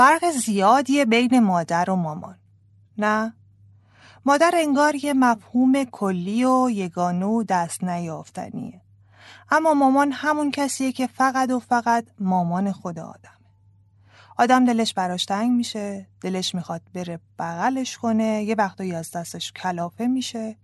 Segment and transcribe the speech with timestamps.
[0.00, 2.38] فرق زیادیه بین مادر و مامان.
[2.98, 3.34] نه.
[4.24, 8.80] مادر انگار یه مفهوم کلی و یگانه و دست نیافتنیه.
[9.50, 13.50] اما مامان همون کسیه که فقط و فقط مامان خود آدمه.
[14.38, 20.06] آدم دلش براش تنگ میشه دلش می‌خواد بره بغلش کنه یه وقتایی از دستش کلافه
[20.06, 20.56] میشه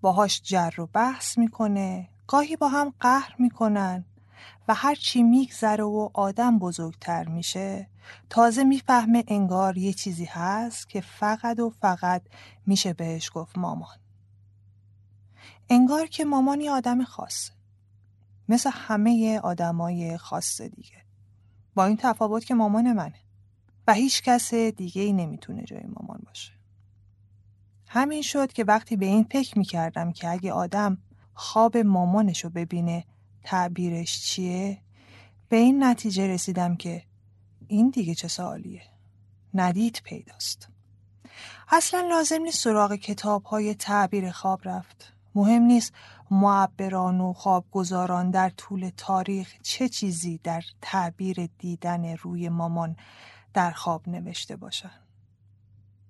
[0.00, 4.04] باهاش جر و بحث می‌کنه گاهی با هم قهر می‌کنن.
[4.68, 7.88] و هر چی میگذره و آدم بزرگتر میشه
[8.30, 12.22] تازه می‌فهمه انگار یه چیزی هست که فقط و فقط
[12.66, 13.96] میشه بهش گفت مامان.
[15.68, 17.52] انگار که مامان یه آدم خاصه
[18.48, 21.04] مثل همه آدمای خاص دیگه.
[21.74, 23.20] با این تفاوت که مامان منه
[23.86, 26.52] و هیچ کس دیگه ای نمی‌تونه جای مامان باشه.
[27.88, 30.98] همین شد که وقتی به این فکر می‌کردم که اگه آدم
[31.34, 33.04] خواب مامانشو ببینه
[33.44, 34.78] تعبیرش چیه؟
[35.48, 37.02] به این نتیجه رسیدم که
[37.68, 38.82] این دیگه چه سوالیه؟
[39.54, 40.68] ندید پیداست.
[41.68, 45.12] اصلا لازم نیست سراغ کتاب های تعبیر خواب رفت.
[45.34, 45.92] مهم نیست
[46.30, 52.96] معبران و خوابگزاران در طول تاریخ چه چیزی در تعبیر دیدن روی مامان
[53.54, 54.90] در خواب نوشته باشن.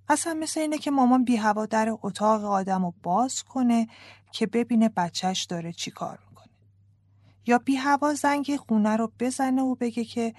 [0.08, 3.88] اصلا مثل اینه که مامان بی هوا در اتاق آدم رو باز کنه
[4.32, 6.19] که ببینه بچهش داره چی کار
[7.47, 10.34] یا بی هوا زنگ خونه رو بزنه و بگه که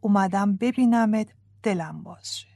[0.00, 1.28] اومدم ببینمت
[1.62, 2.48] دلم باز شه.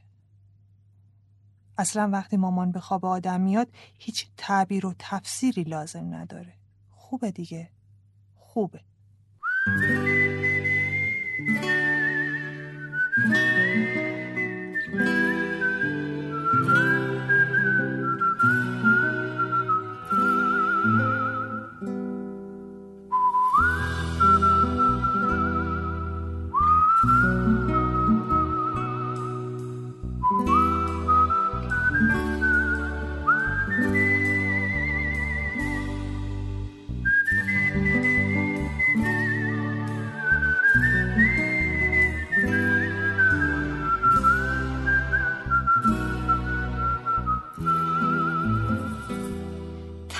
[1.79, 3.69] اصلا وقتی مامان به خواب آدم میاد
[3.99, 6.55] هیچ تعبیر و تفسیری لازم نداره.
[6.91, 7.71] خوبه دیگه.
[8.35, 8.81] خوبه.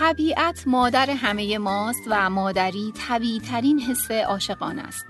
[0.05, 5.05] طبیعت مادر همه ماست و مادری طبیعی ترین حس عاشقان است.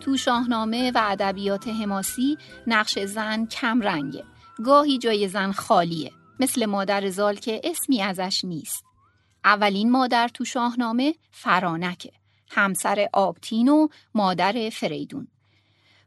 [0.00, 4.24] تو شاهنامه و ادبیات حماسی نقش زن کم رنگه.
[4.64, 6.12] گاهی جای زن خالیه.
[6.40, 8.84] مثل مادر زال که اسمی ازش نیست.
[9.44, 12.12] اولین مادر تو شاهنامه فرانکه.
[12.50, 15.28] همسر آبتین و مادر فریدون.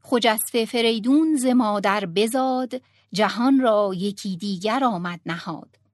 [0.02, 2.82] خجسته فریدون ز مادر بزاد
[3.14, 5.87] جهان را یکی دیگر آمد نهاد.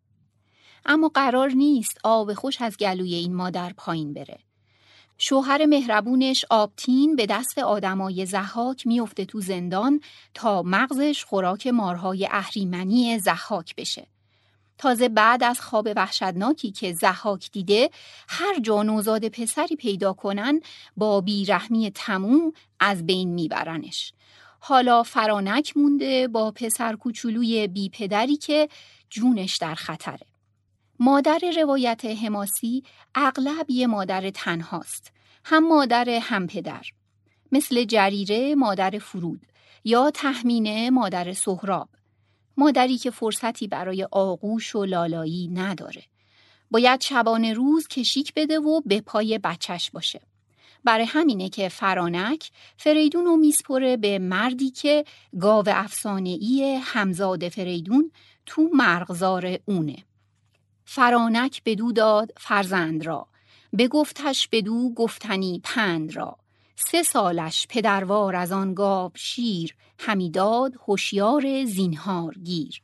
[0.86, 4.40] اما قرار نیست آب خوش از گلوی این مادر پایین بره.
[5.18, 10.02] شوهر مهربونش آبتین به دست آدمای زحاک میفته تو زندان
[10.34, 14.08] تا مغزش خوراک مارهای اهریمنی زحاک بشه.
[14.78, 17.90] تازه بعد از خواب وحشتناکی که زحاک دیده
[18.30, 20.62] هر جا نوزاد پسری پیدا کنن
[20.98, 24.14] با بیرحمی تموم از بین میبرنش.
[24.60, 28.70] حالا فرانک مونده با پسر کوچولوی بی پدری که
[29.10, 30.33] جونش در خطره.
[31.00, 32.84] مادر روایت حماسی
[33.16, 35.12] اغلب یه مادر تنهاست.
[35.46, 36.84] هم مادر هم پدر.
[37.52, 39.42] مثل جریره مادر فرود
[39.84, 41.90] یا تحمینه مادر سهراب.
[42.58, 46.04] مادری که فرصتی برای آغوش و لالایی نداره.
[46.72, 50.22] باید شبانه روز کشیک بده و به پای بچش باشه.
[50.84, 55.06] برای همینه که فرانک فریدون رو میسپره به مردی که
[55.40, 58.12] گاو افسانه‌ای همزاد فریدون
[58.46, 59.96] تو مرغزار اونه.
[60.86, 63.28] فرانک بدو داد فرزند را.
[63.78, 66.38] بگفتش بدو گفتنی پند را.
[66.76, 72.82] سه سالش پدروار از آن گاو شیر همی داد هوشیار زینهار گیر.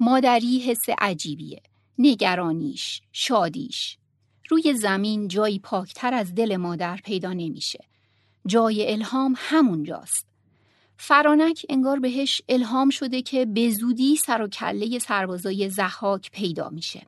[0.00, 1.62] مادری حس عجیبیه
[1.98, 3.98] نگرانیش شادیش.
[4.50, 7.84] روی زمین جایی پاکتر از دل مادر پیدا نمیشه.
[8.46, 10.27] جای الهام همونجاست.
[11.00, 17.06] فرانک انگار بهش الهام شده که به زودی سر و کله سربازای زحاک پیدا میشه.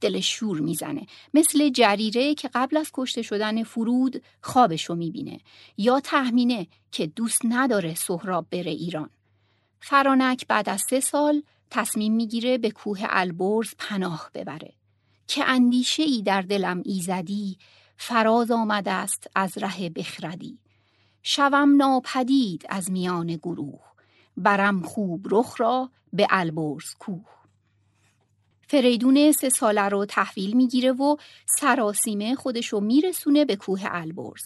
[0.00, 1.06] دل شور می‌زنه.
[1.34, 5.40] مثل جریره که قبل از کشته شدن فرود خوابشو می‌بینه
[5.76, 9.10] یا تهمینه که دوست نداره سهراب بره ایران.
[9.80, 14.72] فرانک بعد از سه سال تصمیم می‌گیره به کوه البرز پناه ببره.
[15.26, 17.58] که اندیشه ای در دلم ایزدی
[17.96, 20.58] فراز آمده است از ره بخردی.
[21.22, 23.80] شوم ناپدید از میان گروه.
[24.36, 27.24] برم خوب رخ را به البرز کوه.
[28.68, 34.42] فریدون سه ساله رو تحویل می‌گیره و سراسیمه خودشو میرسونه به کوه البرز.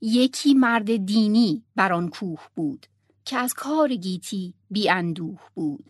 [0.00, 2.86] یکی مرد دینی بر آن کوه بود
[3.24, 5.84] که از کار گیتی بی اندوه بود.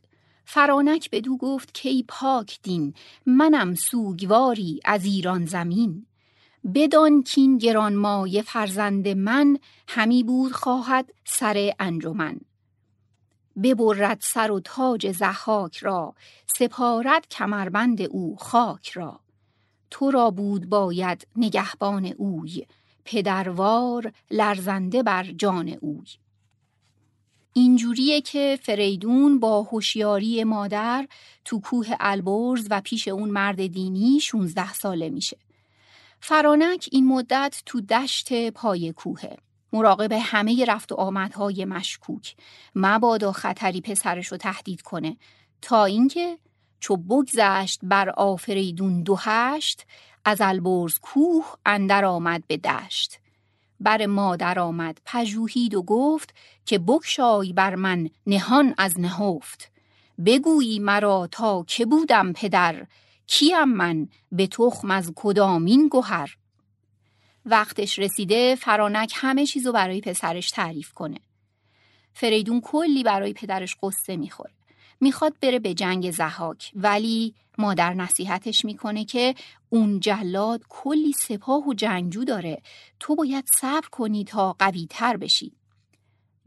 [0.44, 2.94] فرانک بدو گفت کی پاک دین
[3.26, 6.06] منم سوگواری از ایران زمین.
[6.74, 9.58] بدان کین گران مایه فرزند من
[9.88, 12.40] همی بود خواهد سر انجمن.
[13.62, 16.14] ببرد سر و تاج زحاک را
[16.46, 19.20] سپارد کمربند او خاک را.
[19.90, 22.66] تو را بود باید نگهبان اوی
[23.04, 26.06] پدروار لرزنده بر جان اوی.
[27.52, 31.08] اینجوریه که فریدون با هوشیاری مادر
[31.44, 35.36] تو کوه البرز و پیش اون مرد دینی 16 ساله میشه.
[36.20, 39.37] فرانک این مدت تو دشت پای کوهه.
[39.72, 42.37] مراقب همه رفت و آمدهای مشکوک.
[42.75, 45.17] مبادا خطری پسرش رو تهدید کنه
[45.62, 46.38] تا اینکه
[46.81, 49.87] چو بگذشت بر آفریدون دو هشت
[50.25, 53.19] از البرز کوه اندر آمد به دشت.
[53.81, 56.34] بر مادر آمد پژوهید و گفت
[56.67, 59.70] که بکشای بر من نهان از نهفت
[60.26, 62.87] بگویی مرا تا که بودم پدر
[63.32, 66.37] کیم من به تخم از کدامین گوهر
[67.44, 71.21] وقتش رسیده فرانک همه چیزو برای پسرش تعریف کنه.
[72.12, 74.53] فریدون کلی برای پدرش قصه می‌خوره.
[75.00, 79.35] می‌خواد بره به جنگ زهاک ولی مادر نصیحتش می‌کنه که
[79.69, 82.62] اون جلاد کلی سپاه و جنگجو داره.
[83.00, 85.53] تو باید صبر کنی تا قوی تر بشی.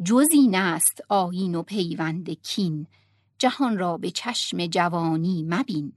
[0.06, 2.88] جز این است آیین و پیوند کین.
[3.38, 5.94] جهان را به چشم جوانی مبین.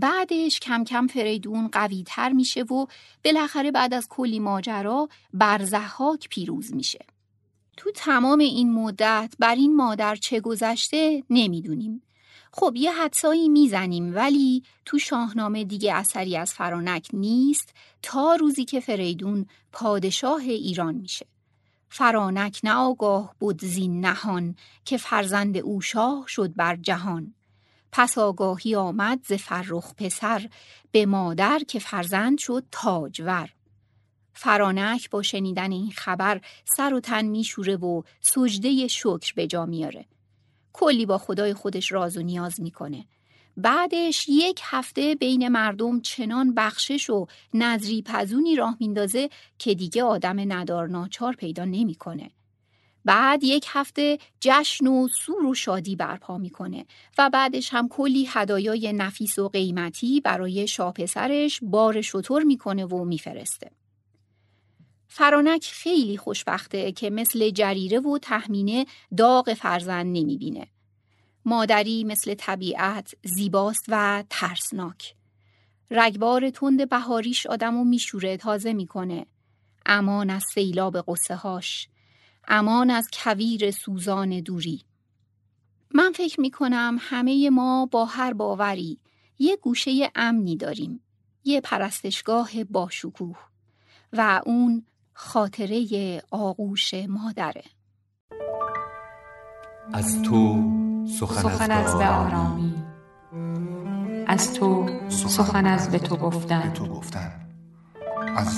[0.00, 2.86] بعدش کم کم فریدون قوی تر میشه و
[3.24, 7.06] بالاخره بعد از کلی ماجرا بر زحاک پیروز میشه
[7.76, 12.02] تو تمام این مدت بر این مادر چه گذشته نمی‌دونیم.
[12.52, 18.80] خب یه حدسایی می‌زنیم ولی تو شاهنامه دیگه اثری از فرانک نیست تا روزی که
[18.80, 21.26] فریدون پادشاه ایران میشه.
[21.88, 24.54] فرانک نه آگاه بود زین نهان
[24.84, 27.34] که فرزند او شاه شد بر جهان.
[27.98, 30.48] پس آگاهی آمد ز فرخ پسر
[30.90, 33.48] به مادر که فرزند شد تاجور.
[34.32, 40.06] فرانک با شنیدن این خبر سر و تن میشوره و سجده شکر به جا میاره.
[40.72, 43.06] کلی با خدای خودش راز و نیاز می‌کنه.
[43.56, 50.52] بعدش یک هفته بین مردم چنان بخشش و نظری پزونی راه میندازه که دیگه آدم
[50.52, 52.30] ندار ناچار پیدا نمی‌کنه.
[53.06, 56.86] بعد یک هفته جشن و سور و شادی برپا می‌کنه
[57.18, 63.04] و بعدش هم کلی هدایای نفیس و قیمتی برای شاه پسرش بار شطور می‌کنه و
[63.04, 63.70] میفرسته.
[65.08, 68.86] فرانک خیلی خوشبخته که مثل جریره و تحمینه
[69.16, 70.66] داغ فرزند نمی‌بینه.
[71.44, 75.14] مادری مثل طبیعت زیباست و ترسناک.
[75.90, 79.26] رگبار تند بهاریش آدمو میشوره تازه می‌کنه.
[79.86, 81.88] امان از سیلاب قصه هاش.
[82.48, 84.84] امان از کویر سوزان دوری.
[85.94, 88.98] من فکر می‌کنم همه ما با هر باوری
[89.38, 91.00] یه گوشه امنی داریم.
[91.44, 93.36] یه پرستشگاه باشکوه
[94.12, 97.64] و اون خاطره آغوش مادره.
[99.92, 100.62] از تو
[101.18, 102.74] سخن از به آرامی.
[104.26, 106.72] از تو سخن از به تو گفتن.
[106.72, 107.32] تو گفتن.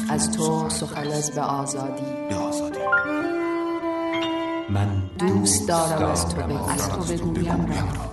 [0.09, 2.29] از تو سخن از به آزادی.
[2.29, 2.79] به آزادی.
[4.71, 8.09] من دوست دارم از تو بگویم را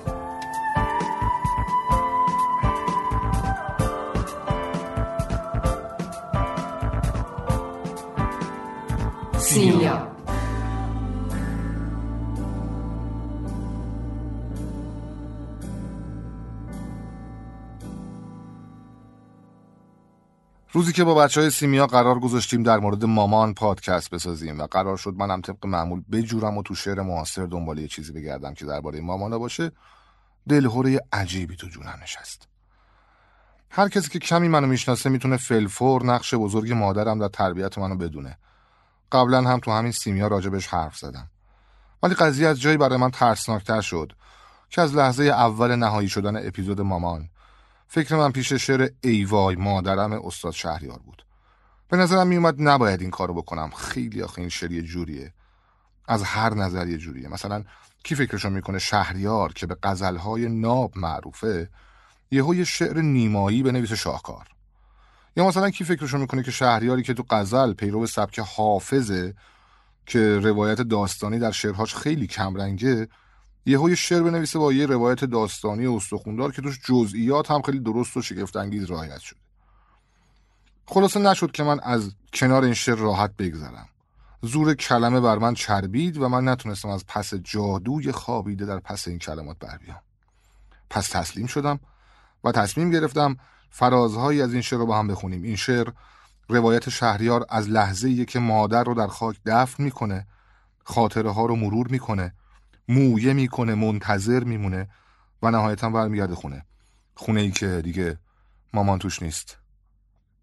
[9.39, 10.04] سیمیا
[20.75, 24.97] روزی که با بچه های سیمیا قرار گذاشتیم در مورد مامان پادکست بسازیم و قرار
[24.97, 29.01] شد منم طبق معمول بجورم و تو شعر معاصر دنبال یه چیزی بگردم که درباره
[29.01, 29.71] مامانا باشه
[30.49, 32.47] دلهوره عجیبی تو جونم نشست.
[33.69, 38.37] هر کسی که کمی منو می‌شناسه می‌تونه فلفور نقش بزرگ مادرم در تربیت منو بدونه.
[39.11, 41.29] قبلا هم تو همین سیمیا راجبش حرف زدم.
[42.03, 44.11] ولی قضیه از جایی برای من ترسناکتر شد
[44.69, 47.29] که از لحظه اول نهایی شدن اپیزود مامان
[47.87, 51.25] فکر من پیش شعر ایوای مادرم استاد شهریار بود.
[51.89, 53.69] به نظرم میومد نباید این کارو بکنم.
[53.69, 55.33] خیلی آخه این شعر یه جوریه.
[56.07, 57.27] از هر نظر یه جوریه.
[57.27, 57.63] مثلا
[58.03, 61.69] کی فکرشو می‌کنه شهریار که به غزلهای ناب معروفه
[62.31, 64.47] یهو یه شعر نیمایی بنویس شاهکار.
[65.35, 69.33] یا مثلا کی فکرشو می‌کنه که شهریاری که تو غزل پیرو سبک حافظه
[70.05, 73.07] که روایت داستانی در شعرهاش خیلی کمرنگه
[73.65, 78.21] یه شعر بنویسه با یه روایت داستانی استخوندار که توش جزئیات هم خیلی درست و
[78.21, 79.39] شگفت انگیز رعایت شده.
[80.85, 83.89] خلاصه نشد که من از کنار این شعر راحت بگذرم.
[84.41, 89.19] زور کلمه بر من چربید و من نتونستم از پس جادوی خوابیده در پس این
[89.19, 89.99] کلمات بر بیام.
[90.89, 91.79] پس تسلیم شدم
[92.43, 93.37] و تصمیم گرفتم
[93.69, 95.43] فرازهایی از این شعر رو با هم بخونیم.
[95.43, 95.89] این شعر
[96.49, 100.27] روایت شهریار از لحظه که مادر رو در خاک دفن می‌کنه
[100.83, 102.33] خاطره ها رو مرور می‌کنه
[102.87, 104.89] مویه می‌کنه منتظر میمونه
[105.41, 106.65] و نهایتا برمیگرده خونه.
[107.15, 108.19] خونه ای که دیگه
[108.73, 109.57] مامان توش نیست.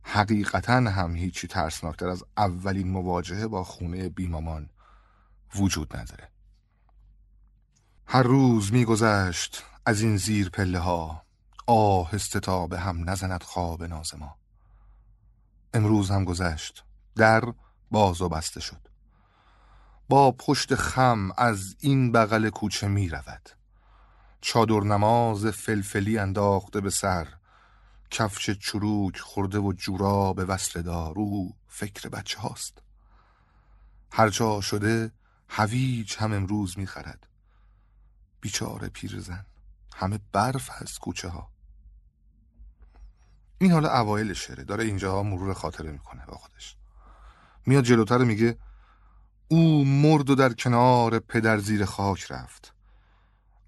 [0.03, 4.71] حقیقتا هم هیچی ترسناکتر از اولین مواجهه با خونه بیمامان
[5.57, 6.29] وجود نداره.
[8.07, 11.23] هر روز میگذشت از این زیر پله ها.
[11.67, 14.37] آهسته تا به هم نزند خواب ناز ما.
[15.75, 16.85] امروز هم گذشت.
[17.17, 17.53] در
[17.91, 18.92] باز و بسته شد.
[20.12, 23.50] با پشت خم از این بغل کوچه می رود.
[24.40, 27.28] چادر نماز فلفلی انداخته به سر
[28.11, 32.83] کفش چروک خورده و جورا به وصل دارو فکر بچه هاست.
[34.12, 35.12] هر جا شده
[35.49, 37.26] هویج هم امروز می خرد.
[38.40, 39.47] بیچاره پیرزن
[39.95, 41.50] همه برف از کوچه ها.
[43.59, 46.76] این حالا اوایل شعره داره اینجا مرور خاطره می‌کنه با خودش.
[47.66, 48.59] میاد جلوتر میگه
[49.52, 52.75] او مرد و در کنار پدر زیر خاک رفت.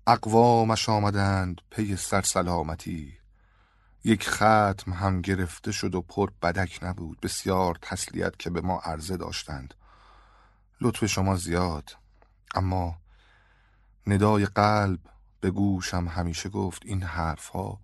[0.06, 3.12] اقوامش آمدند پی سرسلامتی.
[4.04, 7.20] یک ختم هم گرفته شد و پر بدک نبود.
[7.20, 9.74] بسیار تسلیت که به ما عرضه داشتند.
[10.80, 11.96] لطف شما زیاد.
[12.54, 12.98] اما
[14.06, 15.00] ندای قلب
[15.40, 17.80] به گوشم همیشه گفت این حرفها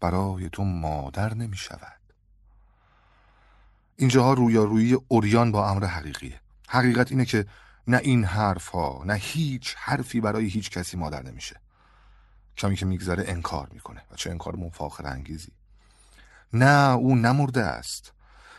[0.00, 2.00] برای تو مادر نمی شود
[3.96, 6.40] اینجاها رویارویی اوریان با امر حقیقیه.
[6.68, 7.46] حقیقت اینه که
[7.86, 11.60] نه این حرف ها نه هیچ حرفی برای هیچ کسی مادر نمیشه.
[12.56, 15.52] کمی که میگذره انکار می‌کنه و چه انکار مفاخر انگیزی.
[16.52, 18.12] نه او نمرده است.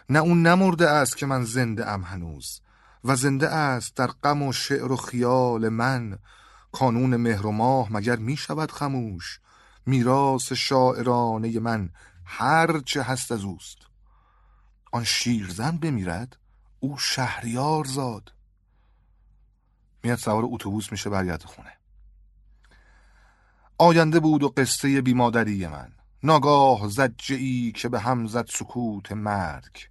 [0.10, 2.62] نه اون نمرده است که من زنده ام هنوز
[3.04, 6.20] و زنده است در غم و شعر و خیال من.
[6.72, 9.40] کانون مهر و ماه مگر می شود خموش؟
[9.86, 11.90] میراث شاعرانه من
[12.26, 13.78] هر چه هست از اوست.
[14.92, 16.38] آن شیرزن بمیرد
[16.88, 18.34] او شهریار زاد.
[20.04, 21.74] میاد سوار اتوبوس میشه برگرد خونه.
[23.78, 25.92] آینده بود و قصه بیمادری من.
[26.24, 29.90] ناگاه زجه ای که به هم زد سکوت مرگ.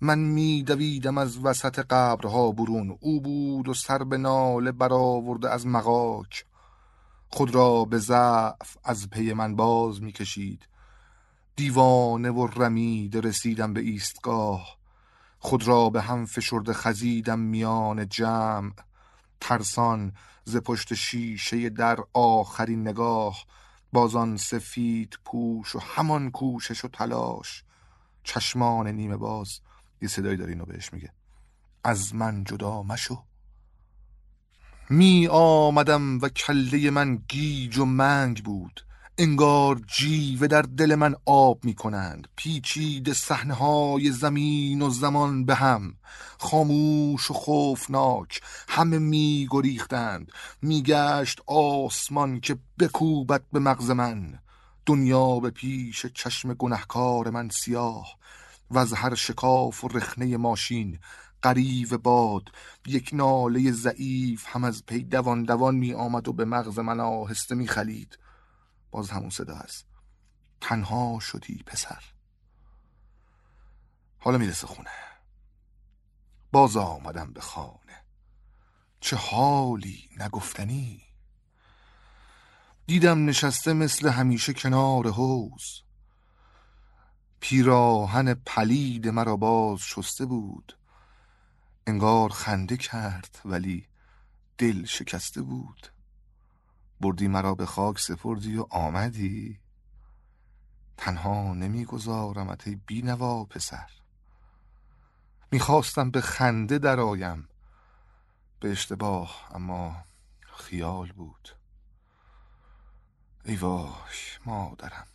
[0.00, 2.98] من میدویدم از وسط قبرها برون.
[3.00, 6.44] او بود و سر به ناله برآورده از مغاک.
[7.28, 10.68] خود را به ضعف از پی من باز می‌کشید.
[11.56, 14.76] دیوانه و رمید رسیدم به ایستگاه.
[15.38, 18.72] خود را به هم فشرده خزیدم میان جمع.
[19.40, 20.12] ترسان
[20.44, 23.44] ز پشت شیشه در آخرین نگاه
[23.92, 27.64] بازان سفید پوش و همان کوشش و تلاش.
[28.24, 29.60] چشمان نیمه باز
[30.02, 31.12] یه صدایی داره اینو بهش میگه.
[31.84, 33.24] از من جدا مشو.
[34.90, 38.85] می آمدم و کله من گیج و منگ بود.
[39.18, 45.54] انگار جیوه در دل من آب می کنند پیچید صحنه های زمین و زمان به
[45.54, 45.94] هم.
[46.38, 48.40] خاموش و خوفناک.
[48.68, 50.32] همه می گریختند
[50.62, 54.38] میگشت آسمان که بکوبت به مغز من.
[54.86, 58.06] دنیا به پیش چشم گنهکار من سیاه.
[58.70, 60.98] و از هر شکاف و رخنه ماشین.
[61.42, 62.42] قریب باد.
[62.86, 67.54] یک ناله ضعیف هم از پی دوان دوان می آمد و به مغز من آهسته
[67.54, 68.18] می خلید
[68.90, 69.86] باز همون صدا هست.
[70.60, 72.04] تنها شدی پسر.
[74.18, 74.90] حالا می‌رسه خونه.
[76.52, 78.04] باز آمدم به خانه.
[79.00, 81.02] چه حالی نگفتنی؟
[82.86, 85.82] دیدم نشسته مثل همیشه کنار حوز
[87.40, 90.78] پیراهن پلید مرا باز شسته بود.
[91.86, 93.88] انگار خنده کرد ولی
[94.58, 95.95] دل شکسته بود.
[97.00, 99.60] بردی مرا به خاک سپردی و آمدی.
[100.96, 103.90] تنها نمیگذارمت ای بینوا پسر.
[105.50, 107.48] می‌خواستم به خنده درآیم.
[108.60, 109.96] به اشتباه اما
[110.40, 111.48] خیال بود.
[113.44, 115.06] ای وای مادرم.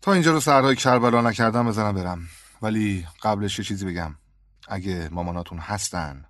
[0.00, 2.28] تا اینجا رو سرهای کربلا نکردم بزنم برم.
[2.62, 4.14] ولی قبلش یه چیزی بگم.
[4.68, 6.24] اگه ماماناتون هستن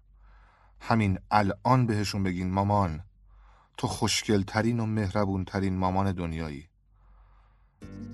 [0.84, 3.00] همین الان بهشون بگین مامان
[3.76, 6.68] تو خوشگلترین و مهربونترین مامان دنیایی.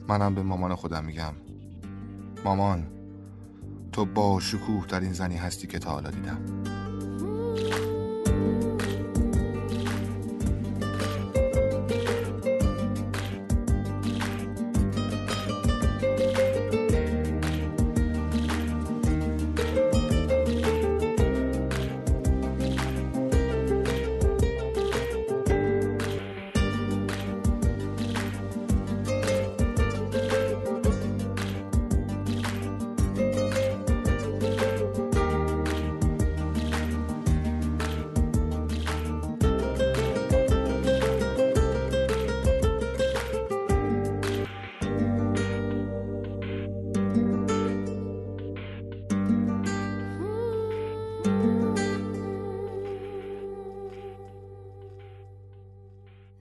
[0.08, 1.34] منم به مامان خودم میگم.
[2.44, 2.87] مامان
[3.92, 6.44] تو با شکوه ترین زنی هستی که تا حالا دیدم.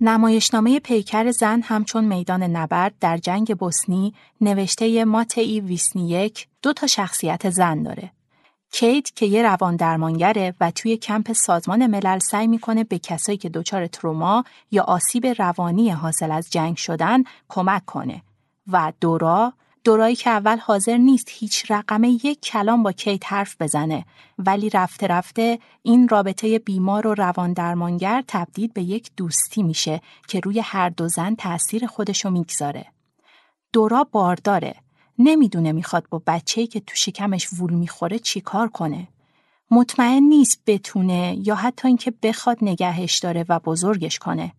[0.08, 7.50] نمایشنامه پیکر زن همچون میدان نبرد در جنگ بوسنی نوشته ماتئی ویسنیک دو تا شخصیت
[7.50, 8.12] زن داره.
[8.72, 13.50] کیت که یه روان درمانگره و توی کمپ سازمان ملل سعی می‌کنه به کسایی که
[13.50, 18.22] دچار تروما یا آسیب روانی حاصل از جنگ شدن کمک کنه
[18.72, 24.06] و دورا دورایی که اول حاضر نیست هیچ رقمه یک کلام با کیت حرف بزنه
[24.38, 30.40] ولی رفته رفته این رابطه بیمار و روان درمانگر تبدیل به یک دوستی میشه که
[30.40, 32.86] روی هر دو زن تأثیر خودشو می‌گذاره.
[33.74, 34.76] دورا بارداره.
[35.20, 39.08] نمی‌دونه می‌خواد با بچه‌ای که تو شکمش وول می‌خوره چیکار کنه.
[39.72, 44.54] مطمئن نیست بتونه یا حتی اینکه بخواد نگهش داره و بزرگش کنه.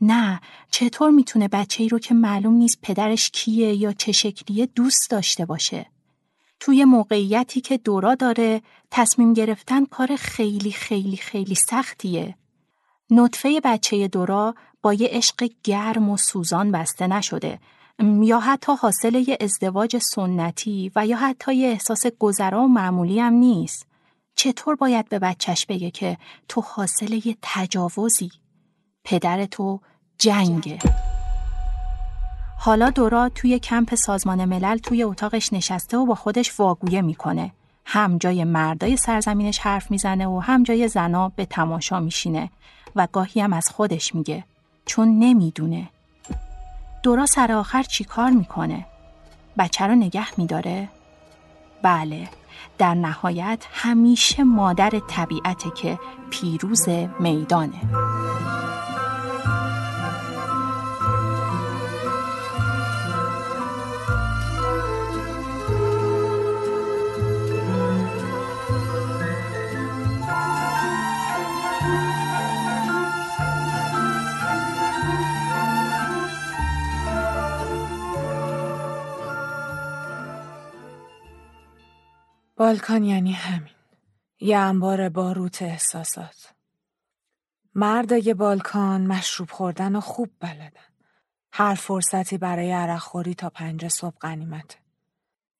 [0.00, 0.40] نه
[0.70, 5.46] چطور می‌تونه بچه ای رو که معلوم نیست پدرش کیه یا چه شکلیه دوست داشته
[5.46, 5.86] باشه؟
[6.60, 12.34] توی موقعیتی که دورا داره تصمیم گرفتن کار خیلی خیلی خیلی سختیه.
[13.10, 17.58] نطفه بچه دورا با یه عشق گرم و سوزان بسته نشده
[18.22, 23.32] یا حتی حاصل یه ازدواج سنتی و یا حتی یه احساس گذرا و معمولی هم
[23.32, 23.86] نیست.
[24.34, 28.30] چطور باید به بچهش بگه که تو حاصل یه تجاوزی؟
[29.04, 29.80] پدر تو
[30.20, 30.78] جنگه
[32.58, 37.52] حالا دورا توی کمپ سازمان ملل توی اتاقش نشسته و با خودش واگویه می‌کنه.
[37.84, 42.50] هم جای مردای سرزمینش حرف می‌زنه و هم جای زنا به تماشا میشینه
[42.96, 44.44] و گاهی هم از خودش میگه.
[44.86, 45.88] چون نمی‌دونه.
[47.02, 48.86] دورا سر آخر چی کار می‌کنه؟
[49.58, 50.88] بچه رو نگه میداره؟
[51.82, 52.28] بله.
[52.78, 55.98] در نهایت همیشه مادر طبیعته که
[56.30, 56.88] پیروز
[57.20, 57.80] میدانه.
[82.60, 83.74] بالکان یعنی همین.
[84.40, 86.54] یه انبار باروت احساسات.
[87.74, 90.90] مردای بالکان مشروب خوردن و خوب بلدن.
[91.52, 94.76] هر فرصتی برای عرق خوری تا پنج صبح قنیمته.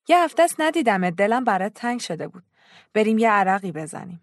[0.07, 2.43] یه هفته است ندیدمت دلم برات تنگ شده بود.
[2.93, 4.21] بریم یه عرقی بزنیم.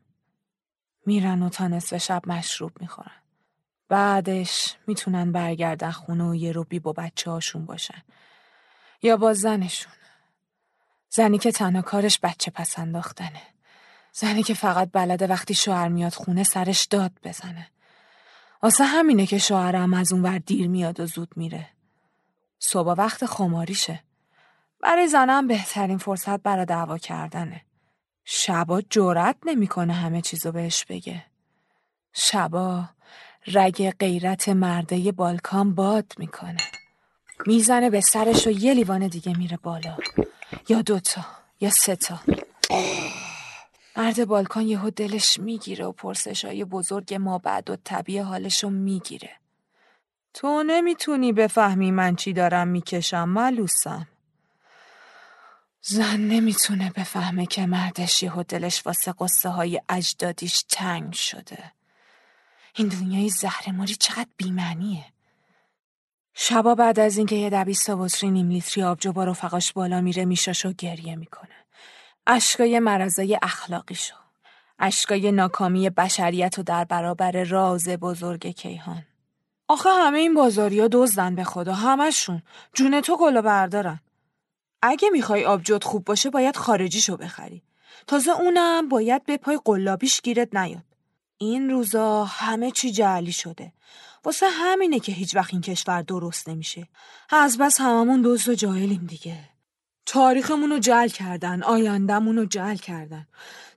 [1.06, 3.22] میرن و تا نصف شب مشروب می‌خورن.
[3.88, 8.02] بعدش می‌تونن برگردن خونه و یه روبی با بچه هاشون باشن.
[9.02, 9.92] یا با زنشون.
[11.10, 13.42] زنی که تنها کارش بچه پس انداختنه.
[14.12, 17.70] زنی که فقط بلده وقتی شوهر میاد خونه سرش داد بزنه.
[18.62, 21.68] واسه همینه که شوهرم از اون ور دیر میاد و زود میره.
[22.58, 24.02] صبح وقت خماریشه.
[24.80, 27.60] برای زنم بهترین فرصت برای دعوا کردنه.
[28.24, 31.24] شبا جرأت نمی‌کنه همه چیزو بهش بگه.
[32.12, 32.84] شبا
[33.46, 36.60] رگ غیرت مرده بالکان باد می‌کنه.
[37.46, 39.96] می‌زنه به سرش و یه لیوان دیگه میره بالا.
[40.68, 41.26] یا دوتا
[41.60, 42.20] یا سه تا.
[43.96, 49.30] مرد بالکان یهو دلش می‌گیره و پرسش های بزرگ ما بعد و طبیع حالشو می‌گیره.
[50.34, 54.08] تو نمی‌تونی بفهمی من چی دارم می‌کشم ملوسم.
[55.82, 61.72] زن نمی‌تونه بفهمه که مردش یهو دلش واسه قصه های اجدادیش تنگ شده.
[62.74, 65.04] این دنیای زهرماری چقدر بیمعنیه؟
[66.40, 70.72] شبا بعد از اینکه یه دبیست بطری نیم لیتری آبجو با رفقاش بالا میره میشاشو
[70.72, 71.54] گریه می‌کنه.
[72.26, 74.14] اشکای مرزای اخلاقیشو.
[74.78, 79.02] اشکای ناکامی بشریت و در برابر راز بزرگ کیهان.
[79.68, 82.42] آخه همه این بازاریا دزدن به خدا همشون
[82.74, 84.00] جون تو گلو بردارن
[84.82, 87.62] اگه می‌خوای آبجوت خوب باشه باید خارجیشو بخری
[88.06, 90.87] تازه اونم باید به پای قلابیش گیرت نیاد
[91.38, 93.72] این روزا همه چی جعلی شده.
[94.24, 96.88] واسه همینه که هیچ وقت این کشور درست نمیشه.
[97.30, 99.38] از بس هممون دوست و جاهلیم دیگه.
[100.06, 103.26] تاریخمون رو جل کردن آیندهمون رو جل کردن.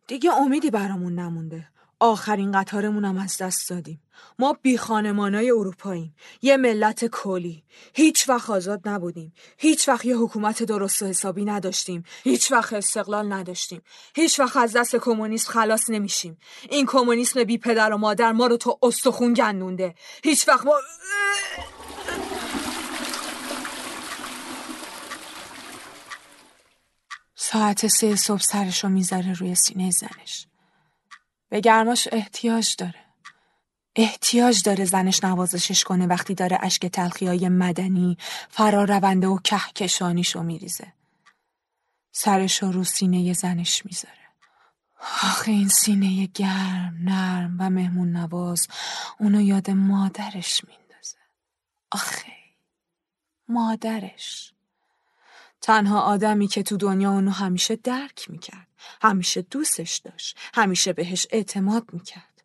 [0.07, 1.67] دیگه امیدی برامون نمونده.
[2.01, 4.01] آخرین قطارمون هم از دست دادیم.
[4.39, 6.15] ما بی خانمانای اروپاییم.
[6.41, 7.63] یه ملت کلی.
[7.93, 9.33] هیچ وقت آزاد نبودیم.
[9.57, 12.03] هیچ وقت یه حکومت درست و حسابی نداشتیم.
[12.23, 13.81] هیچ وقت استقلال نداشتیم.
[14.15, 16.37] هیچ وقت از دست کمونیسم خلاص نمیشیم.
[16.69, 19.95] این کمونیسم بی پدر و مادر ما رو تو استخون گندونده.
[20.23, 20.75] هیچ وقت ما
[27.35, 30.50] ساعت سه صبح سرشو می‌ذاره روی سینه زنش.
[31.51, 33.05] به گرماش احتیاج داره.
[33.95, 38.17] احتیاج داره زنش نوازشش کنه وقتی داره اشک تلخی های مدنی
[38.49, 40.93] فرار رونده و کهکشانیشو میریزه.
[42.11, 44.15] سرشو رو سینه زنش می‌ذاره.
[45.23, 48.67] آخه این سینه گرم نرم و مهمون نواز
[49.19, 51.17] اونو یاد مادرش میندازه.
[51.91, 52.33] آخه
[53.47, 54.53] مادرش.
[55.61, 58.67] تنها آدمی که تو دنیا اونو همیشه درک می‌کرد
[59.01, 62.43] همیشه دوستش داشت همیشه بهش اعتماد می‌کرد.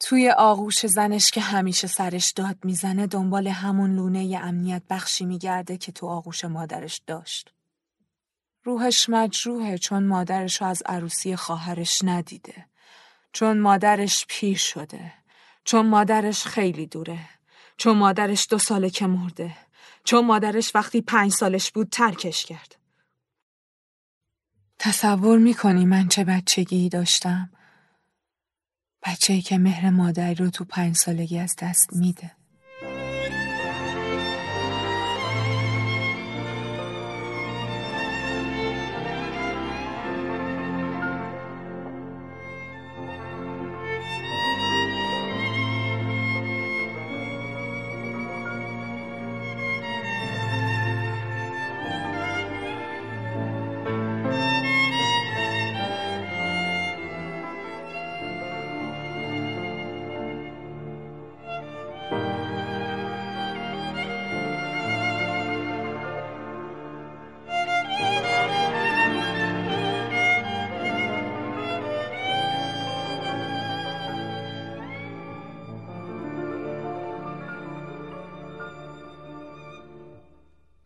[0.00, 5.92] توی آغوش زنش که همیشه سرش داد می‌زنه دنبال همون لونه امنیت بخشی میگرده که
[5.92, 7.52] تو آغوش مادرش داشت.
[8.64, 12.66] روحش مجروحه چون مادرش رو از عروسی خواهرش ندیده.
[13.32, 15.12] چون مادرش پیر شده.
[15.64, 17.18] چون مادرش خیلی دوره.
[17.76, 19.56] چون مادرش دو ساله که مرده.
[20.04, 22.76] چون مادرش وقتی پنج سالش بود ترکش کرد.
[24.78, 27.50] تصور می‌کنی من چه بچگی داشتم؟
[29.06, 32.30] بچه‌ای که مهر مادری رو تو پنج سالگی از دست میده.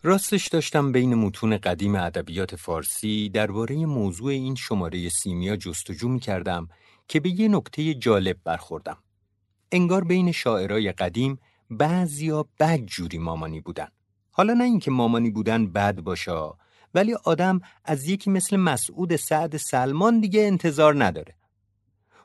[0.07, 6.69] راستش داشتم بین متون قدیم ادبیات فارسی درباره موضوع این شماره سیمیا جستجو می کردم
[7.09, 8.99] که به یه نکته جالب برخوردم.
[9.73, 11.39] انگار بین شاعرای قدیم
[11.71, 13.89] بعضیا بد جوری مامانی بودن.
[14.31, 16.51] حالا نه اینکه مامانی بودن بد باشه
[16.95, 21.35] ولی آدم از یکی مثل مسعود سعد سلمان دیگه انتظار نداره.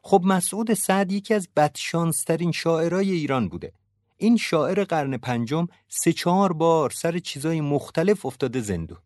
[0.03, 3.73] خب مسعود سعد یکی از بدشانسترین شاعرای ایران بوده.
[4.21, 8.97] این شاعر قرن پنجم سه چهار بار سر چیزای مختلف افتاده زندون.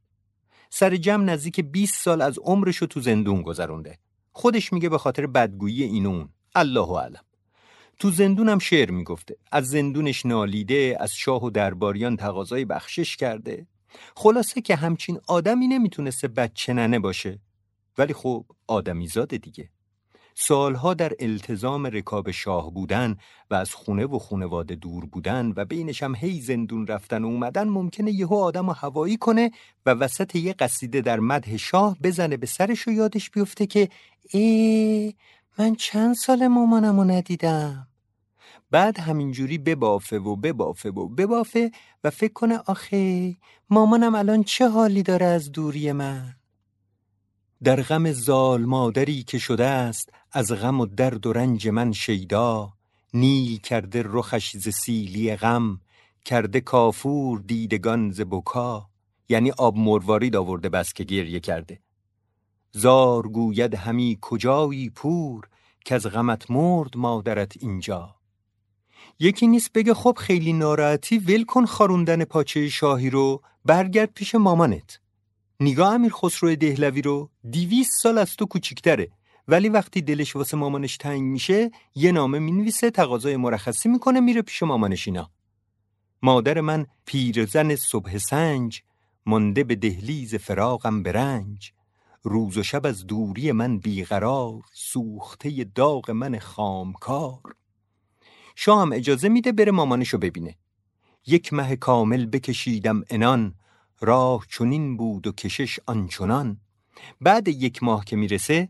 [0.70, 3.98] سر جمع نزدیک 20 سال از عمرش رو تو زندون گذرونده.
[4.32, 6.30] خودش میگه به خاطر بدگویی اینون.
[6.56, 7.22] الله علم.
[8.00, 9.36] تو زندونم شعر می‌گفته.
[9.52, 13.68] از زندونش نالیده، از شاه و درباریان تقاضای بخشش کرده.
[14.16, 17.40] خلاصه که همچین آدمی نمی‌تونسته بچه ننه باشه.
[17.98, 19.70] ولی خب آدمی زاده دیگه.
[20.36, 23.18] سالها در التزام رکاب شاه بودن
[23.52, 27.68] و از خونه و خونواده دور بودن و بینش هم هی زندون رفتن و اومدن
[27.68, 29.52] ممکنه یهو آدم هوایی کنه
[29.86, 33.90] و وسط یه قصیده در مدح شاه بزنه به سرش و یادش بیفته که
[34.30, 35.14] ای
[35.60, 37.88] من چند سال مامانم رو ندیدم.
[38.72, 41.72] بعد همینجوری ببافه و ببافه و ببافه
[42.04, 43.36] و فکر کنه آخه
[43.70, 46.36] مامانم الان چه حالی داره از دوری من؟
[47.64, 52.74] در غم زال مادری که شده است از غم و درد و رنج من شیدا.
[53.14, 55.80] نیل کرده رخش ز سیلی غم
[56.26, 58.90] کرده کافور دیدگان ز بکا.
[59.30, 61.80] یعنی آب مروارید آورده بس که گریه کرده.
[62.72, 65.48] زار گوید همی کجایی پور
[65.86, 68.16] که از غمت مرد مادرت اینجا.
[69.20, 75.00] یکی نیست بگه خب خیلی ناراحتی ول کن خاروندن پاچه شاهی رو برگرد پیش مامانت.
[75.60, 79.12] نگاه امیر خسرو دهلوی رو دیویست سال از تو کوچیکتره.
[79.48, 84.64] ولی وقتی دلش واسه مامانش تنگ میشه یه نامه می‌نویسه تقاضای مرخصی می‌کنه میره پیش
[84.64, 85.32] مامانش اینا
[86.22, 88.82] مادر من پیرزن صبح سنج
[89.26, 91.72] مانده به دهلیز فراغم برنج
[92.24, 97.56] روز و شب از دوری من بیقرار سوخته داغ من خامکار.
[98.56, 100.56] شاه اجازه میده بره مامانشو ببینه.
[101.28, 103.56] یک مه کامل بکشیدم انان
[104.00, 106.58] راه چنین بود و کشش آنچنان.
[107.22, 108.70] بعد یک ماه که می‌رسه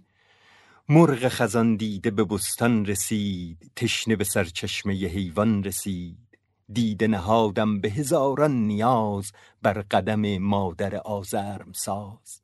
[0.90, 6.38] مرغ خزان دیده به بستان رسید تشنه به سرچشمه حیوان رسید.
[6.74, 12.42] دیده نهادم به هزاران نیاز بر قدم مادر آزرم ساز.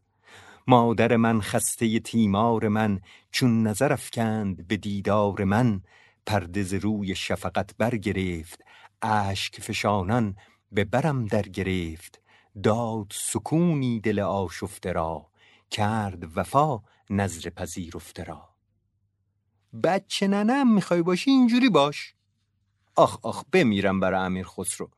[0.68, 3.00] مادر من خسته تیمار من
[3.32, 5.82] چون نظر افکند به دیدار من.
[6.26, 8.62] پرده روی شفقت برگرفت
[9.02, 10.36] اشک فشانان
[10.72, 12.21] به برم در گرفت
[12.64, 15.28] داد سکونی دل آشفته را
[15.72, 18.50] کرد وفا نظر پذیرفته را.
[19.84, 22.14] بچه ننم می‌خوای باشی اینجوری باش.
[22.96, 24.90] آخ آخ بمیرم برای امیر خسرو.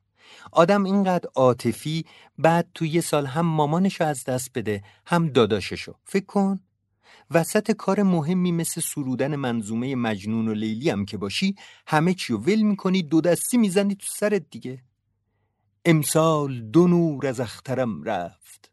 [0.52, 2.06] آدم اینقدر عاطفی
[2.38, 5.96] بعد تو یه سال هم مامانشو از دست بده هم داداششو.
[6.04, 6.60] فکر کن.
[7.32, 11.56] وسط کار مهمی مثل سرودن منظومه مجنون و لیلی هم که باشی
[11.88, 14.84] همه چیو ول می‌کنی دو دستی می‌زنی تو سرت دیگه.
[15.86, 18.72] امسال دو نور از اخترم رفت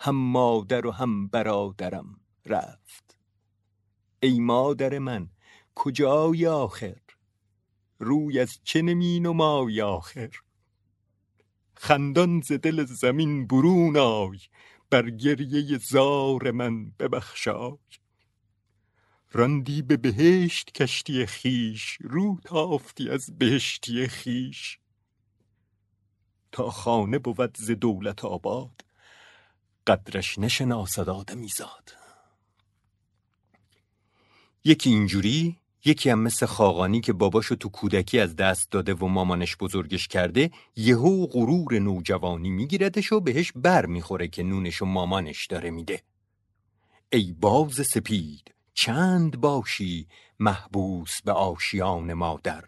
[0.00, 3.18] هم مادر و هم برادرم رفت.
[4.22, 5.28] ای مادر من
[5.74, 7.00] کجای آخر؟
[7.98, 10.30] روی از چه نمی نمای آخر؟
[11.74, 14.38] خندان ز دل زمین برون آی
[14.90, 17.78] بر گریه زار من ببخشای.
[19.32, 24.78] راندی به بهشت کشتی خیش رو تافتی از بهشتی خیش
[26.52, 28.84] تا خانه بود ز دولت آباد.
[29.86, 31.92] قدرش نشناسد آدمی زاد.
[34.64, 39.56] یکی اینجوری یکی هم مثل خاقانی که باباشو تو کودکی از دست داده و مامانش
[39.56, 45.70] بزرگش کرده یهو غرور نوجوانی میگیردش و بهش بر می‌خوره که نونش و مامانش داره
[45.70, 46.02] میده.
[47.12, 50.08] ای باز سپید چند باشی
[50.38, 52.64] محبوس به آشیان مادر؟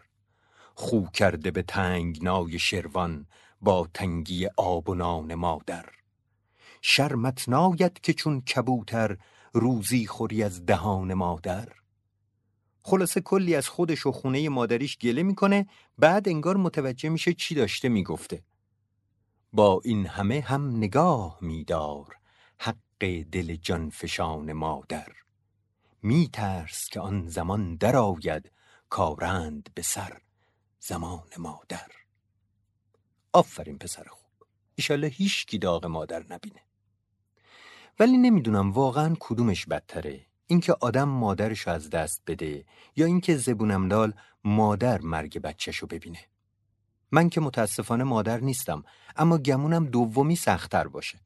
[0.75, 3.27] خو کرده به تنگنای شروان
[3.61, 5.85] با تنگی آب و نان مادر.
[6.81, 9.17] شرمت ناید که چون کبوتر
[9.53, 11.69] روزی خوری از دهان مادر.
[12.83, 17.89] خلاصه کلی از خودش و خونه مادریش گله می‌کنه بعد انگار متوجه میشه چی داشته
[17.89, 18.43] می‌گفته.
[19.53, 22.15] با این همه هم نگاه میدار
[22.59, 25.07] حق دل جانفشان مادر.
[26.03, 28.51] میترس که آن زمان درآید
[28.89, 30.21] کارند به سر
[30.79, 31.87] زمان مادر.
[33.33, 34.47] آفرین پسر خوب.
[34.75, 36.61] ایشالله هیچ کی داغ مادر نبینه.
[37.99, 40.25] ولی نمی‌دونم واقعا کدومش بدتره.
[40.47, 42.65] اینکه آدم مادرش از دست بده
[42.95, 44.13] یا اینکه زبونمدال
[44.43, 46.19] مادر مرگ بچهشو ببینه.
[47.11, 48.83] من که متاسفانه مادر نیستم
[49.15, 51.19] اما گمونم دومی سختتر باشه.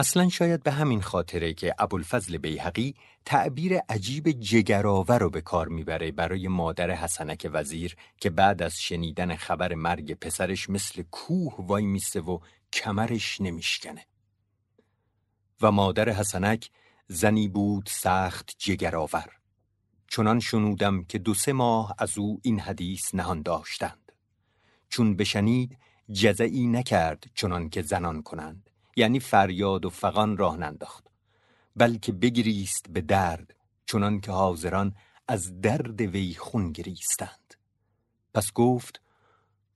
[0.00, 6.12] اصلا شاید به همین خاطره که ابوالفضل بیهقی تعبیر عجیب جگرآور رو به کار می‌بره
[6.12, 12.20] برای مادر حسنک وزیر که بعد از شنیدن خبر مرگ پسرش مثل کوه وای میسته
[12.20, 12.38] و
[12.72, 14.06] کمرش نمیشکنه.
[15.62, 16.70] و مادر حسنک
[17.08, 19.28] زنی بود سخت جگرآور.
[20.08, 24.12] چنان شنودم که دو سه ماه از او این حدیث نهان داشتند.
[24.88, 25.78] چون بشنید
[26.12, 28.67] جزعی نکرد چنان که زنان کنند.
[28.98, 31.06] یعنی فریاد و فقان راه ننداخت.
[31.76, 33.54] بلکه بگریست به درد
[33.86, 34.94] چنان که حاضران
[35.28, 37.54] از درد وی خون گریستند.
[38.34, 39.00] پس گفت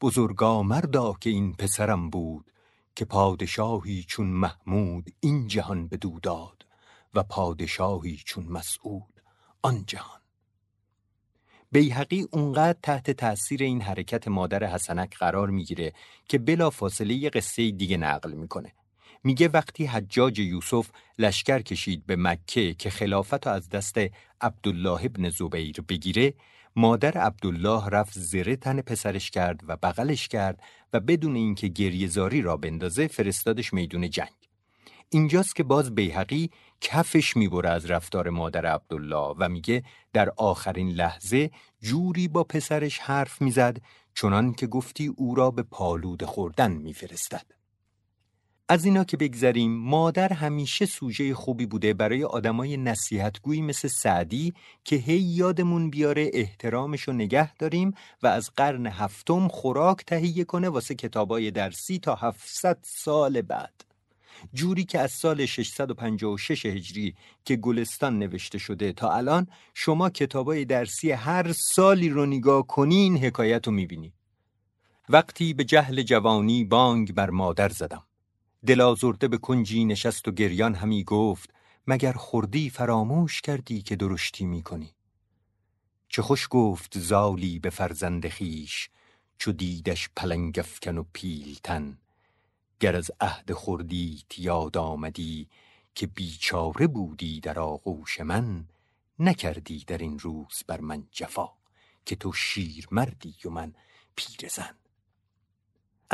[0.00, 2.52] بزرگا مردا که این پسرم بود
[2.96, 6.66] که پادشاهی چون محمود این جهان به داد
[7.14, 9.22] و پادشاهی چون مسعود
[9.62, 10.20] آن جهان.
[11.72, 15.92] بیهقی اونقدر تحت تأثیر این حرکت مادر حسنک قرار می‌گیره
[16.28, 18.72] که بلا فاصله یه قصه دیگه نقل می‌کنه.
[19.24, 23.96] میگه وقتی حجاج یوسف لشکر کشید به مکه که خلافت از دست
[24.40, 26.34] عبدالله ابن زبیر بگیره
[26.76, 32.56] مادر عبدالله رفت زره تن پسرش کرد و بغلش کرد و بدون اینکه گریهزاری را
[32.56, 34.28] بندازه فرستادش میدون جنگ
[35.10, 41.50] اینجاست که باز بیهقی کفش می‌بره از رفتار مادر عبدالله و میگه در آخرین لحظه
[41.80, 43.80] جوری با پسرش حرف می‌زد
[44.14, 47.61] چنان که گفتی او را به پالود خوردن میفرستد.
[48.72, 54.54] از اینا که بگذریم مادر همیشه سوژه خوبی بوده برای آدمای نصیحتگویی مثل سعدی
[54.84, 60.68] که هی یادمون بیاره احترامش رو نگه داریم و از قرن هفتم خوراک تهیه کنه
[60.68, 63.84] واسه کتابای درسی تا 700 سال بعد.
[64.54, 71.10] جوری که از سال 656 هجری که گلستان نوشته شده تا الان شما کتابای درسی
[71.10, 74.12] هر سالی رو نگاه کنین حکایت رو می‌بینی.
[75.08, 78.02] وقتی به جهل جوانی بانگ بر مادر زدم.
[78.66, 81.50] دل آزرده به کنجی نشست و گریان همی گفت
[81.86, 84.94] مگر خوردی فراموش کردی که درشتی می‌کنی
[86.08, 88.90] چه خوش گفت زالی به فرزند خیش
[89.38, 91.98] چو دیدش پلنگفکن و پیلتن.
[92.80, 95.48] گر از عهد خوردیت یاد آمدی
[95.94, 98.68] که بیچاره بودی در آغوش من
[99.18, 101.48] نکردی در این روز بر من جفا
[102.06, 103.74] که تو شیر مردی و من
[104.16, 104.74] پیرزن.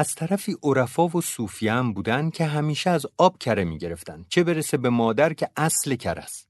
[0.00, 4.76] از طرفی عرفا و صوفیان بودن که همیشه از آب کره می گرفتن چه برسه
[4.76, 6.48] به مادر که اصل کر است.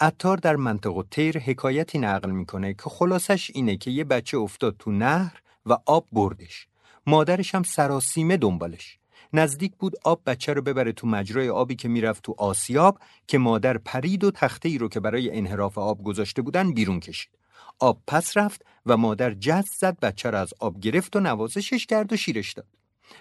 [0.00, 4.90] عطار در منطقه تیر حکایتی نقل می‌کنه که خلاصش اینه که یه بچه افتاد تو
[4.90, 6.66] نهر و آب بردش.
[7.06, 8.98] مادرش هم سراسیمه دنبالش.
[9.32, 13.78] نزدیک بود آب بچه رو ببره تو مجرای آبی که می‌رفت تو آسیاب که مادر
[13.78, 17.30] پرید و تخته ای رو که برای انحراف آب گذاشته بودن بیرون کشید.
[17.78, 22.12] آب پس رفت و مادر جست زد بچه رو از آب گرفت و نوازشش کرد
[22.12, 22.77] و شیرش داد.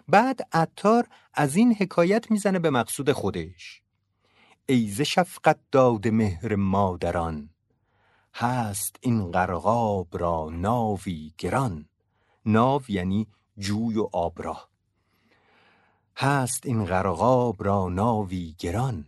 [0.08, 3.82] بعد عطار از این حکایت می‌زنه به مقصود خودش.
[4.65, 7.50] ایز شفقت داد مهر مادران
[8.36, 11.89] هست این غرقاب را ناوی گران.
[12.45, 14.69] ناو یعنی جوی و آبراه.
[16.17, 19.06] هست این غرقاب را ناوی گران.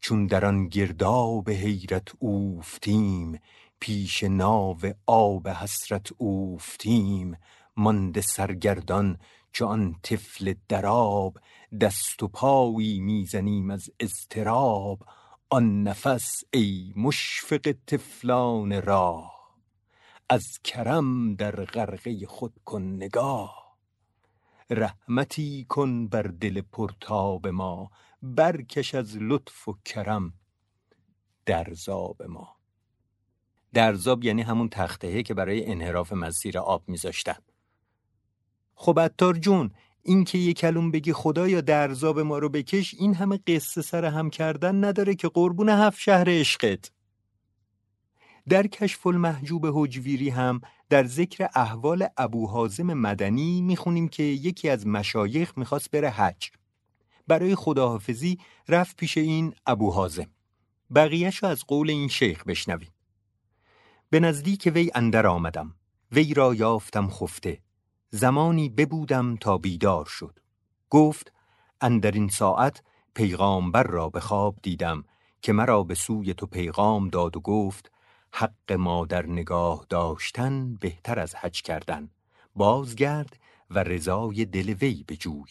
[0.00, 3.40] چون در آن گرداب حیرت اوفتیم
[3.80, 7.36] پیش ناو آب حسرت اوفتیم
[7.76, 9.18] مانده سرگردان
[9.52, 11.38] چون آن طفل دراب
[11.80, 15.06] دست و پایی می‌زنیم از اضطراب
[15.50, 19.32] آن نفس ای مشفق طفلان راه.
[20.28, 23.76] از کرم در غرقه خود کن نگاه.
[24.70, 27.90] رحمتی کن بر دل پرتاب ما
[28.22, 30.32] برکش از لطف و کرم
[31.46, 32.56] درزاب ما.
[33.72, 37.38] درزاب یعنی همون تختهه که برای انحراف مسیر آب میذاشتن.
[38.74, 39.70] خب اتار جون
[40.02, 44.30] این که یه کلوم بگی خدایا درزاب ما رو بکش این همه قصه سر هم
[44.30, 46.90] کردن نداره که قربون هفت شهر عشقت.
[48.48, 54.86] در کشف المحجوب حجویری هم در ذکر احوال ابو حازم مدنی می‌خونیم که یکی از
[54.86, 56.50] مشایخ می‌خواست بره حج.
[57.26, 60.30] برای خداحافظی رفت پیش این ابو حازم.
[60.94, 62.90] بقیهش از قول این شیخ بشنویم.
[64.10, 65.74] به نزدیک وی اندر آمدم.
[66.12, 67.58] وی را یافتم خفته.
[68.14, 70.38] زمانی ببودم تا بیدار شد.
[70.90, 71.32] گفت
[71.80, 72.82] اندر این ساعت
[73.14, 75.04] پیغامبر را به خواب دیدم
[75.42, 77.92] که مرا به سوی تو پیغام داد و گفت
[78.32, 82.10] حق ما در نگاه داشتن بهتر از حج کردن.
[82.54, 83.38] بازگرد
[83.70, 85.50] و رضای دل وی بجوی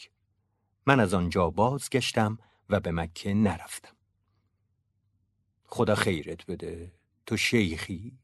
[0.86, 2.38] من از آنجا بازگشتم
[2.70, 3.96] و به مکه نرفتم.
[5.66, 6.92] خدا خیرت بده
[7.26, 8.18] تو شیخی؟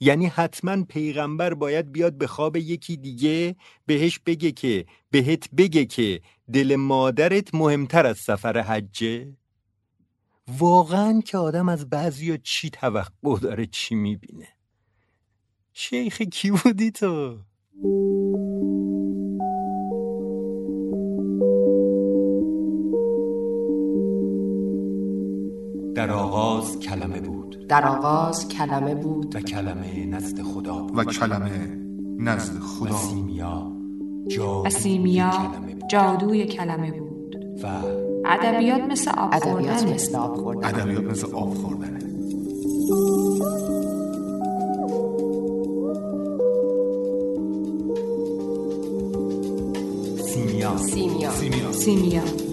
[0.00, 3.56] یعنی حتما پیغمبر باید بیاد به خواب یکی دیگه
[3.86, 6.20] بهش بگه که بهت بگه که
[6.52, 9.36] دل مادرت مهمتر از سفر حجه.
[10.58, 14.48] واقعا که آدم از بعضی چی توقع داره چی می‌بینه.
[15.72, 17.38] شیخ کی بودی تو؟
[25.94, 27.37] در آغاز کلمه بود.
[27.68, 29.36] در آغاز کلمه بود.
[29.36, 31.78] و کلمه نزد خدا و کلمه
[32.18, 32.96] نزد خدا.
[32.96, 33.72] سیمیا
[34.66, 35.32] اسیمیا
[35.90, 37.36] جادوی کلمه بود.
[37.62, 37.66] و
[38.26, 39.86] ادبیات مثل آب ادبیات.
[39.86, 41.54] مثل آب خوردن ادبیات مثل آب
[50.26, 51.30] سیمیا سیمیا.
[51.30, 51.72] سیمیا.
[51.72, 52.47] سیمیا.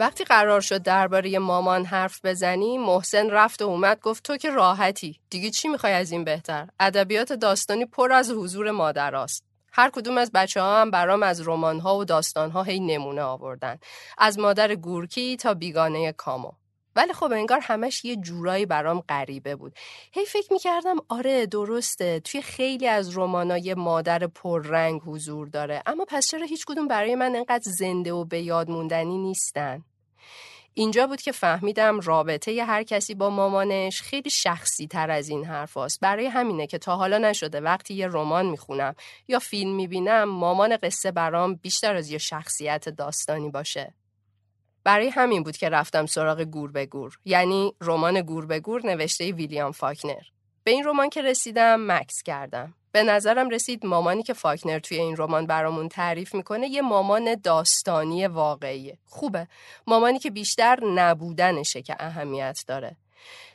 [0.00, 5.20] وقتی قرار شد درباره مامان حرف بزنیم محسن رفت و اومد گفت تو که راحتی.
[5.30, 10.30] دیگه چی می‌خوای از این بهتر؟ ادبیات داستانی پر از حضور مادراست هر کدوم از
[10.34, 13.78] بچه ها هم برام از رمان ها و داستان ها هی نمونه آوردن.
[14.18, 16.52] از مادر گورکی تا بیگانه کامو.
[16.96, 19.72] ولی خب انگار همش یه جورایی برام غریبه بود.
[20.12, 22.20] هی فکر می‌کردم آره درسته.
[22.20, 25.82] توی خیلی از رمانای مادر پررنگ حضور داره.
[25.86, 29.84] اما پس چرا هیچ کدوم برای من انقدر زنده و به یاد موندنی نیستن؟
[30.74, 35.44] اینجا بود که فهمیدم رابطه ی هر کسی با مامانش خیلی شخصی تر از این
[35.44, 36.00] حرف هست.
[36.00, 38.94] برای همینه که تا حالا نشده وقتی یه رمان می‌خونم
[39.28, 43.94] یا فیلم می‌بینم مامان قصه برام بیشتر از یه شخصیت داستانی باشه.
[44.84, 49.32] برای همین بود که رفتم سراغ گور به گور یعنی رمان گور به گور نوشته
[49.32, 50.22] ویلیام فاکنر.
[50.64, 52.74] به این رمان که رسیدم مکس کردم.
[52.92, 58.26] به نظرم رسید مامانی که فاکنر توی این رمان برامون تعریف می‌کنه یه مامان داستانی
[58.26, 58.98] واقعیه.
[59.06, 59.48] خوبه.
[59.86, 62.96] مامانی که بیشتر نبودنشه که اهمیت داره.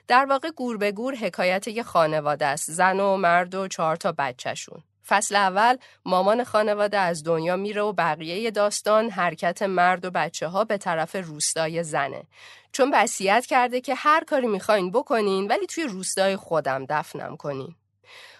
[0.07, 2.71] در واقع گور به گور حکایت یه خانواده است.
[2.71, 4.83] زن و مرد و چهار تا بچهشون.
[5.07, 10.63] فصل اول مامان خانواده از دنیا میره و بقیه داستان حرکت مرد و بچه ها
[10.63, 12.23] به طرف روستای زنه.
[12.71, 17.75] چون وصیت کرده که هر کاری می‌خواین بکنین ولی توی روستای خودم دفنم کنین.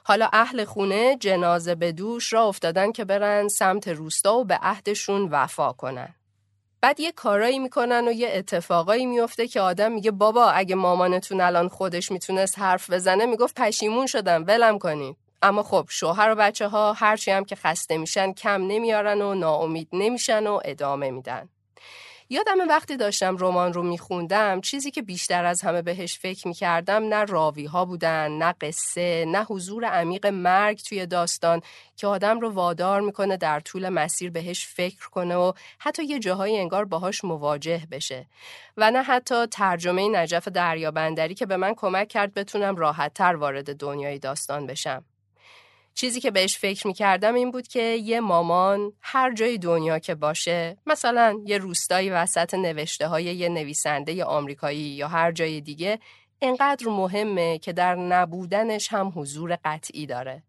[0.07, 5.29] حالا اهل خونه جنازه به دوش را افتادن که برن سمت روستا و به عهدشون
[5.31, 6.15] وفا کنن
[6.81, 11.67] بعد یه کارایی می‌کنن و یه اتفاقایی میفته که آدم میگه بابا اگه مامانتون الان
[11.67, 16.93] خودش می‌تونست حرف بزنه می‌گفت پشیمون شدم ولم کنین اما خب شوهر و بچه ها
[16.93, 21.49] هرچی هم که خسته میشن کم نمیارن و ناامید نمیشن و ادامه میدن.
[22.29, 27.23] یادم وقتی داشتم رمان رو میخوندم چیزی که بیشتر از همه بهش فکر می‌کردم نه
[27.23, 31.61] راوی ها بودن نه قصه نه حضور عمیق مرگ توی داستان
[31.95, 36.59] که آدم رو وادار می‌کنه در طول مسیر بهش فکر کنه و حتی یه جاهای
[36.59, 38.25] انگار باهاش مواجه بشه.
[38.77, 43.77] و نه حتی ترجمه نجف دریابندری که به من کمک کرد بتونم راحت تر وارد
[43.77, 45.05] دنیای داستان بشم.
[45.95, 50.77] چیزی که بهش فکر می‌کردم این بود که یه مامان هر جای دنیا که باشه
[50.85, 55.99] مثلا یه روستایی وسط نوشته های یه نویسنده آمریکایی یا هر جای دیگه
[56.41, 60.43] انقدر مهمه که در نبودنش هم حضور قطعی داره.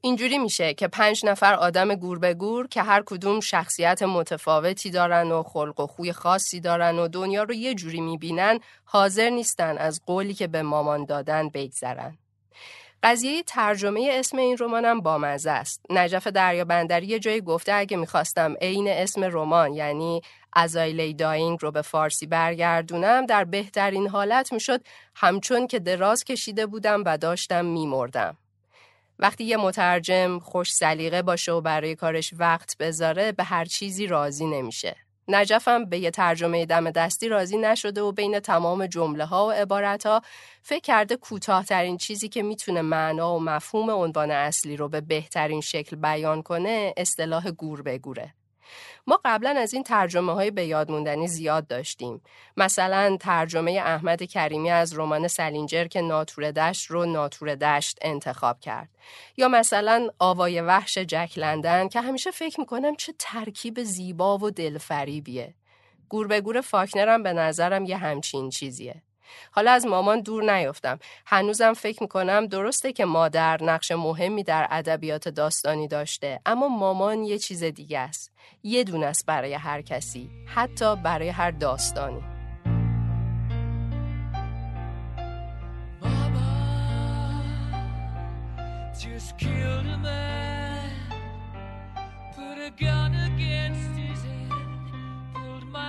[0.00, 5.32] اینجوری میشه که پنج نفر آدم گور به گور که هر کدوم شخصیت متفاوتی دارن
[5.32, 10.02] و خلق و خوی خاصی دارن و دنیا رو یه جوری می‌بینن حاضر نیستن از
[10.06, 12.18] قولی که به مامان دادن بگذرن.
[13.02, 15.80] قضیه ترجمه اسم این رمانم بامزه است.
[15.90, 20.20] نجف دریا بندری یه جایی گفته اگه می‌خواستم عین اسم رمان یعنی
[20.52, 24.80] ازایلی داینگ رو به فارسی برگردونم در بهترین حالت می‌شد
[25.14, 28.36] همچون که دراز کشیده بودم و داشتم میمردم.
[29.18, 34.46] وقتی یه مترجم خوش سلیقه باشه و برای کارش وقت بذاره به هر چیزی راضی
[34.46, 35.05] نمیشه.
[35.28, 40.06] نجفم به یه ترجمه دم دستی راضی نشده و بین تمام جمله ها و عبارت
[40.06, 40.22] ها
[40.62, 45.96] فکر کرده کوتاهترین چیزی که می‌تونه معنا و مفهوم عنوان اصلی رو به بهترین شکل
[45.96, 48.34] بیان کنه اصطلاح گور بگوره.
[49.06, 52.22] ما قبلا از این ترجمه های به یاد موندنی زیاد داشتیم.
[52.56, 58.88] مثلا ترجمه احمد کریمی از رمان سلینجر که ناتور دشت رو ناتور دشت انتخاب کرد.
[59.36, 65.54] یا مثلا آوای وحش جک لندن که همیشه فکر می‌کنم چه ترکیب زیبا و دلفریبیه.
[66.08, 69.02] گور به گور فاکنرم به نظرم یه همچین چیزیه.
[69.50, 70.98] حالا از مامان دور نیفتم.
[71.26, 77.38] هنوزم فکر می‌کنم درسته که مادر نقش مهمی در ادبیات داستانی داشته اما مامان یه
[77.38, 78.32] چیز دیگه است.
[78.62, 82.22] یه دونه است برای هر کسی حتی برای هر داستانی.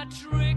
[0.09, 0.56] Trick